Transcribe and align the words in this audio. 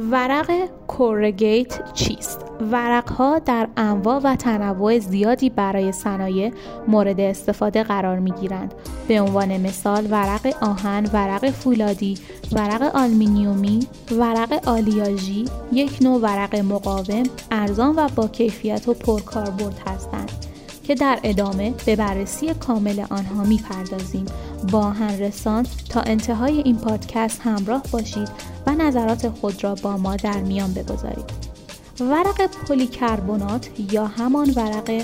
ورق 0.00 0.50
کورگیت 0.86 1.92
چیست؟ 1.92 2.40
ورقها 2.60 3.38
در 3.38 3.68
انواع 3.76 4.20
و 4.24 4.36
تنوع 4.36 4.98
زیادی 4.98 5.50
برای 5.50 5.92
صنایع 5.92 6.52
مورد 6.88 7.20
استفاده 7.20 7.82
قرار 7.82 8.18
می 8.18 8.30
گیرند. 8.30 8.74
به 9.08 9.20
عنوان 9.20 9.56
مثال 9.56 10.06
ورق 10.10 10.54
آهن، 10.60 11.10
ورق 11.12 11.50
فولادی، 11.50 12.18
ورق 12.52 12.96
آلمینیومی، 12.96 13.86
ورق 14.10 14.68
آلیاژی 14.68 15.44
یک 15.72 15.98
نوع 16.02 16.20
ورق 16.20 16.56
مقاوم، 16.56 17.22
ارزان 17.50 17.94
و 17.96 18.08
با 18.16 18.28
کیفیت 18.28 18.88
و 18.88 18.94
پرکاربرد 18.94 19.82
هستند. 19.86 20.32
که 20.84 20.94
در 20.94 21.18
ادامه 21.22 21.74
به 21.86 21.96
بررسی 21.96 22.54
کامل 22.54 23.04
آنها 23.10 23.44
می‌پردازیم 23.44 24.26
با 24.72 24.78
آهن 24.78 25.18
رسان 25.18 25.66
تا 25.88 26.00
انتهای 26.00 26.58
این 26.58 26.76
پادکست 26.76 27.40
همراه 27.40 27.82
باشید 27.92 28.28
و 28.66 28.70
نظرات 28.70 29.28
خود 29.28 29.64
را 29.64 29.74
با 29.74 29.96
ما 29.96 30.16
در 30.16 30.40
میان 30.40 30.72
بگذارید. 30.72 31.46
ورق 32.00 32.46
پلیکربنات 32.68 33.68
یا 33.92 34.06
همان 34.06 34.50
ورق 34.56 35.02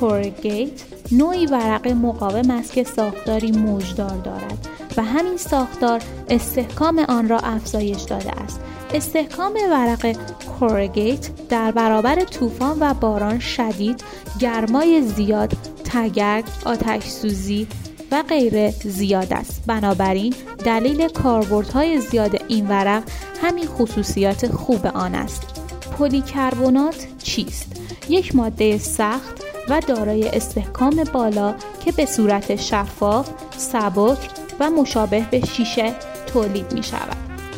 کورگیت 0.00 0.82
نوعی 1.12 1.46
ورق 1.46 1.88
مقاوم 1.88 2.50
است 2.50 2.72
که 2.72 2.84
ساختاری 2.84 3.52
موجدار 3.52 4.16
دارد 4.16 4.68
و 4.96 5.02
همین 5.02 5.36
ساختار 5.36 6.02
استحکام 6.28 6.98
آن 6.98 7.28
را 7.28 7.38
افزایش 7.38 8.02
داده 8.02 8.30
است. 8.30 8.60
استحکام 8.94 9.52
ورق 9.70 10.16
کورگیت 10.58 11.48
در 11.48 11.70
برابر 11.70 12.24
طوفان 12.24 12.76
و 12.80 12.94
باران 12.94 13.38
شدید 13.38 14.04
گرمای 14.38 15.02
زیاد 15.02 15.52
تگرگ 15.84 16.44
آتش 16.64 17.04
سوزی 17.04 17.66
و 18.10 18.22
غیره 18.22 18.74
زیاد 18.84 19.32
است. 19.32 19.62
بنابراین 19.66 20.34
دلیل 20.64 21.08
کاربردهای 21.08 22.00
زیاد 22.00 22.42
این 22.48 22.68
ورق 22.68 23.02
همین 23.42 23.66
خصوصیات 23.66 24.46
خوب 24.52 24.86
آن 24.86 25.14
است. 25.14 25.42
پلیکربنات 25.98 27.06
چیست؟ 27.22 27.80
یک 28.08 28.36
ماده 28.36 28.78
سخت 28.78 29.42
و 29.68 29.80
دارای 29.86 30.28
استحکام 30.28 31.04
بالا 31.12 31.54
که 31.84 31.92
به 31.92 32.06
صورت 32.06 32.56
شفاف 32.56 33.30
سبک 33.56 34.18
و 34.60 34.70
مشابه 34.70 35.26
به 35.30 35.46
شیشه 35.46 35.94
تولید 36.26 36.72
می 36.72 36.82
شود. 36.82 37.16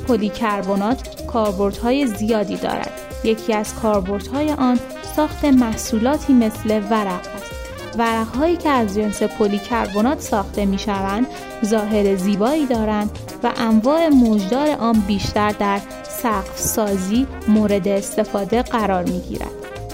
پلیکربنات 0.09 1.27
کاربردهای 1.27 2.07
زیادی 2.07 2.57
دارد. 2.57 2.93
یکی 3.25 3.53
از 3.53 3.75
کاربردهای 3.75 4.53
آن 4.53 4.81
ساخت 5.17 5.45
محصولاتی 5.45 6.33
مثل 6.33 6.83
ورق 6.91 7.27
است. 7.37 7.68
ورقهایی 7.99 8.57
که 8.57 8.69
از 8.69 8.95
جنس 8.95 9.23
پلیکربنات 9.23 10.21
ساخته 10.21 10.67
می 10.67 10.79
شوند 10.79 11.27
ظاهر 11.65 12.17
زیبایی 12.17 12.67
دارند 12.67 13.11
و 13.43 13.53
انواع 13.57 14.09
موجدار 14.09 14.69
آن 14.69 15.01
بیشتر 15.01 15.51
در 15.51 15.81
سقف 16.09 16.59
سازی 16.59 17.27
مورد 17.49 17.89
استفاده 17.89 18.63
قرار 18.63 19.03
می 19.03 19.21
گیرد. 19.21 19.51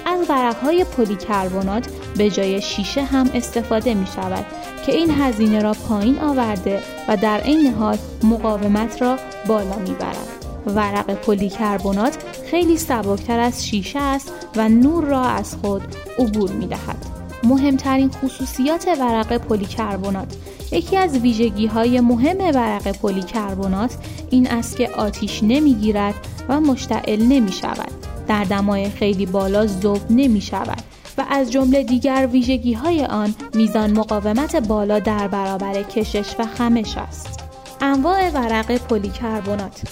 از 0.07 0.31
ورقهای 0.31 0.85
پلیکربنات 0.85 1.89
به 2.17 2.31
جای 2.31 2.63
شیشه 2.63 3.03
هم 3.03 3.31
استفاده 3.35 3.95
می 3.95 4.07
شود 4.07 4.47
که 4.87 4.95
این 4.95 5.11
هزینه 5.11 5.63
را 5.63 5.73
پایین 5.73 6.19
آورده 6.19 6.83
و 7.09 7.17
در 7.17 7.41
عین 7.41 7.75
حال 7.75 7.99
مقاومت 8.23 9.03
را 9.03 9.17
بالا 9.47 9.77
می 9.77 9.95
برد. 9.95 10.29
ورق 10.67 11.11
پلیکربنات 11.11 12.19
خیلی 12.51 12.77
سبکتر 12.77 13.41
از 13.41 13.67
شیشه 13.67 14.01
است 14.01 14.33
و 14.57 14.69
نور 14.69 15.05
را 15.05 15.23
از 15.23 15.57
خود 15.63 15.83
عبور 16.19 16.51
می 16.51 16.67
دهد. 16.67 17.14
مهمترین 17.45 18.11
خصوصیات 18.11 18.89
ورق 19.01 19.37
پلیکربنات 19.37 20.37
یکی 20.73 20.97
از 20.97 21.19
ویژگی 21.19 21.67
های 21.67 22.01
مهم 22.01 22.39
ورق 22.39 22.97
پلیکربنات 22.97 23.97
این 24.31 24.51
است 24.51 24.77
که 24.77 24.91
آتیش 24.91 25.43
نمی‌گیرد 25.43 26.15
و 26.49 26.61
مشتعل 26.61 27.23
نمی 27.23 27.53
شود. 27.53 27.91
در 28.29 28.45
دمای 28.45 28.91
خیلی 28.91 29.27
بالا 29.27 29.67
ذوب 29.67 30.01
نمی 30.11 30.41
شود 30.41 30.83
و 31.19 31.25
از 31.31 31.53
جمله 31.53 31.83
دیگر 31.83 32.29
ویژگی 32.33 32.73
های 32.73 33.05
آن 33.05 33.35
میزان 33.55 33.93
مقاومت 33.93 34.57
بالا 34.57 34.99
در 34.99 35.29
برابر 35.29 35.83
کشش 35.83 36.35
و 36.39 36.47
خمش 36.47 36.97
است. 36.97 37.41
انواع 37.81 38.31
ورق 38.31 38.77
پلیکربنات 38.77 39.83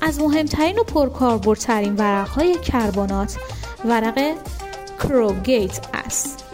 از 0.00 0.20
مهمترین 0.20 0.78
و 0.78 0.82
پرکاربردترین 0.82 1.96
ورق 1.96 2.28
های 2.28 2.54
کربنات 2.54 3.36
ورق 3.84 4.34
کروگیت 4.98 5.80
است. 5.94 6.47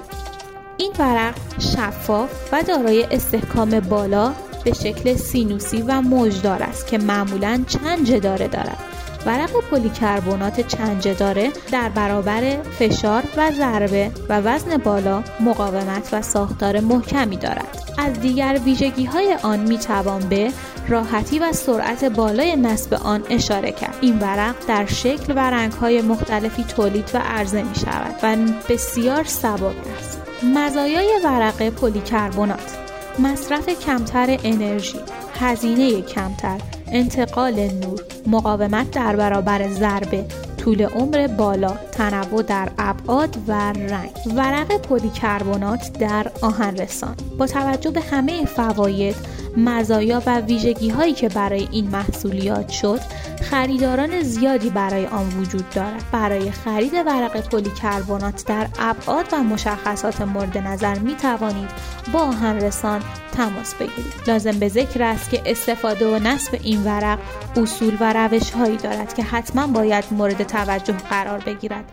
این 0.77 0.93
ورق 0.99 1.35
شفاف 1.59 2.31
و 2.53 2.63
دارای 2.63 3.03
استحکام 3.11 3.81
بالا 3.81 4.33
به 4.65 4.73
شکل 4.73 5.17
سینوسی 5.17 5.83
و 5.83 6.01
موجدار 6.01 6.63
است 6.63 6.87
که 6.87 6.99
معمولا 6.99 7.65
چند 7.67 8.07
جداره 8.07 8.49
دارد. 8.49 8.79
ورق 9.27 9.51
پلیکربنات 9.71 10.61
چند 10.61 11.19
داره 11.19 11.51
در 11.73 11.89
برابر 11.89 12.63
فشار 12.63 13.23
و 13.37 13.53
ضربه 13.53 14.11
و 14.29 14.41
وزن 14.41 14.77
بالا 14.77 15.23
مقاومت 15.41 16.09
و 16.13 16.23
ساختار 16.23 16.81
محکمی 16.81 17.37
دارد. 17.37 17.85
از 17.99 18.21
دیگر 18.21 18.61
ویژگی 18.65 19.05
های 19.05 19.37
آن 19.43 19.61
می 19.61 19.79
توان 19.79 20.29
به 20.29 20.53
راحتی 20.89 21.39
و 21.39 21.53
سرعت 21.53 22.05
بالای 22.05 22.57
نصب 22.57 22.95
آن 22.95 23.23
اشاره 23.31 23.73
کرد 23.73 23.99
این 24.01 24.19
ورق 24.19 24.55
در 24.69 24.87
شکل 24.87 25.33
و 25.37 25.39
رنگ 25.39 25.73
های 25.73 26.03
مختلفی 26.03 26.65
تولید 26.65 27.11
و 27.15 27.19
عرضه 27.19 27.63
می 27.63 27.75
شود 27.75 28.15
و 28.23 28.37
بسیار 28.69 29.25
سبک 29.25 29.75
است 29.99 30.24
مزایای 30.45 31.21
ورق 31.25 31.69
پلیکربنات 31.69 32.79
مصرف 33.19 33.69
کمتر 33.69 34.39
انرژی 34.45 34.99
هزینه 35.41 36.03
کمتر 36.03 36.59
انتقال 36.93 37.55
نور 37.55 38.01
مقاومت 38.27 38.91
در 38.91 39.17
برابر 39.17 39.69
ضربه 39.69 40.25
طول 40.59 40.83
عمر 40.83 41.27
بالا 41.27 41.77
تنوع 41.93 42.43
در 42.43 42.69
ابعاد 42.79 43.37
و 43.49 43.73
رنگ. 43.73 44.11
ورق 44.37 44.77
پلیکربنات 44.81 45.99
در 45.99 46.31
آهن 46.43 46.77
رسان 46.77 47.15
با 47.39 47.47
توجه 47.47 47.91
به 47.91 48.01
همه 48.01 48.45
فواید 48.45 49.17
مزایا 49.57 50.23
و 50.27 50.41
ویژگی 50.41 50.89
هایی 50.89 51.13
که 51.13 51.29
برای 51.29 51.69
این 51.71 51.91
محصول 51.91 52.39
بیان 52.40 52.69
شد 52.69 53.01
خریداران 53.43 54.23
زیادی 54.23 54.71
برای 54.71 55.07
آن 55.07 55.29
وجود 55.29 55.71
دارد. 55.71 56.05
برای 56.13 56.51
خرید 56.51 56.95
ورق 56.95 57.41
پلیکربنات 57.41 58.45
در 58.47 58.69
ابعاد 58.79 59.27
و 59.33 59.43
مشخصات 59.43 60.21
مورد 60.21 60.59
نظر 60.59 60.99
می 60.99 61.15
توانید 61.15 61.71
با 62.13 62.21
آهن 62.21 62.57
رسان 62.57 63.03
تماس 63.33 63.75
بگیرید. 63.75 64.13
لازم 64.27 64.59
به 64.59 64.69
ذکر 64.69 65.03
است 65.03 65.31
که 65.31 65.43
استفاده 65.47 66.17
و 66.17 66.19
نصب 66.19 66.59
این 66.63 66.85
ورق 66.85 67.19
اصول 67.57 67.97
و 68.01 68.13
روش 68.13 68.51
هایی 68.51 68.77
دارد 68.77 69.15
که 69.15 69.23
حتما 69.23 69.67
باید 69.67 70.05
مورد 70.11 70.43
توجه 70.43 70.97
قرار 71.11 71.39
بگیرد. 71.39 71.85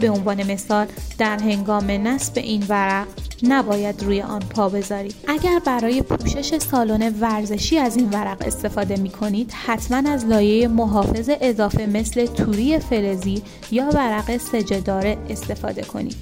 به 0.00 0.10
عنوان 0.10 0.52
مثال 0.52 0.86
در 1.18 1.38
هنگام 1.38 1.90
نصب 1.90 2.32
این 2.36 2.64
ورق 2.68 3.06
نباید 3.42 4.02
روی 4.02 4.22
آن 4.22 4.38
پا 4.40 4.68
بذارید. 4.68 5.14
اگر 5.28 5.60
برای 5.64 6.02
پوشش 6.02 6.58
سالن 6.58 7.14
ورزشی 7.20 7.78
از 7.78 7.96
این 7.96 8.08
ورق 8.08 8.46
استفاده 8.46 8.96
می 8.96 9.10
کنید 9.10 9.52
حتما 9.66 10.10
از 10.10 10.26
لایه 10.26 10.68
محافظ 10.68 11.30
اضافه 11.40 11.86
مثل 11.86 12.26
توری 12.26 12.78
فلزی 12.78 13.42
یا 13.70 13.90
ورق 13.94 14.36
سجداره 14.36 15.18
استفاده 15.30 15.82
کنید. 15.82 16.16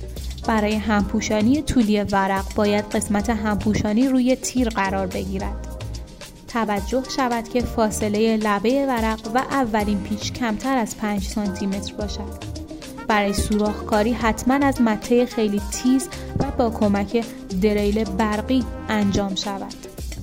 برای 0.47 0.75
همپوشانی 0.75 1.63
طولی 1.63 2.01
ورق 2.01 2.55
باید 2.55 2.85
قسمت 2.85 3.31
همپوشانی 3.31 4.09
روی 4.09 4.37
تیر 4.37 4.69
قرار 4.69 5.07
بگیرد. 5.07 5.67
توجه 6.49 7.03
شود 7.17 7.49
که 7.49 7.61
فاصله 7.61 8.37
لبه 8.37 8.87
ورق 8.87 9.21
و 9.35 9.39
اولین 9.39 10.01
پیچ 10.01 10.33
کمتر 10.33 10.77
از 10.77 10.97
5 10.97 11.23
سانتی 11.23 11.67
متر 11.67 11.95
باشد. 11.95 12.56
برای 13.09 13.33
سوراخکاری 13.33 14.13
حتما 14.13 14.55
از 14.55 14.83
مته 14.83 15.27
خیلی 15.27 15.63
تیز 15.73 16.09
و 16.41 16.45
با 16.59 16.71
کمک 16.71 17.25
دریل 17.63 18.05
برقی 18.05 18.65
انجام 18.89 19.35
شود 19.35 19.75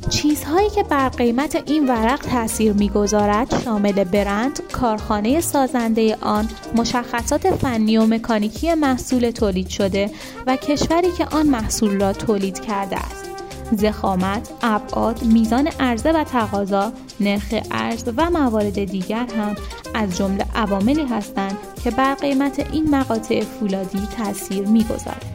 چیزهایی 0.09 0.69
که 0.69 0.83
بر 0.83 1.09
قیمت 1.09 1.63
این 1.65 1.87
ورق 1.89 2.19
تاثیر 2.19 2.73
می‌گذارد 2.73 3.63
شامل 3.63 4.03
برند، 4.03 4.59
کارخانه 4.71 5.41
سازنده 5.41 6.17
آن، 6.21 6.49
مشخصات 6.75 7.55
فنی 7.55 7.97
و 7.97 8.05
مکانیکی 8.05 8.73
محصول 8.73 9.31
تولید 9.31 9.67
شده 9.67 10.11
و 10.47 10.55
کشوری 10.55 11.11
که 11.17 11.25
آن 11.25 11.47
محصول 11.47 12.01
را 12.01 12.13
تولید 12.13 12.59
کرده 12.59 12.97
است. 12.97 13.29
زخامت، 13.71 14.49
ابعاد، 14.61 15.23
میزان 15.23 15.67
عرضه 15.67 16.11
و 16.11 16.23
تقاضا، 16.23 16.91
نرخ 17.19 17.53
ارز 17.71 18.03
و 18.17 18.29
موارد 18.29 18.83
دیگر 18.85 19.27
هم 19.37 19.55
از 19.93 20.17
جمله 20.17 20.45
عواملی 20.55 21.05
هستند 21.05 21.57
که 21.83 21.91
بر 21.91 22.15
قیمت 22.15 22.59
این 22.71 22.95
مقاطع 22.95 23.41
فولادی 23.41 24.07
تاثیر 24.17 24.67
می‌گذارد. 24.67 25.32